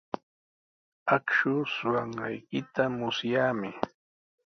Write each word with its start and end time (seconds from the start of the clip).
Akshuu 1.15 1.61
suqanqaykita 1.73 2.83
musyaami. 2.97 3.71